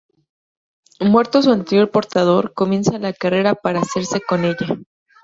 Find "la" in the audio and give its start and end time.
2.97-3.13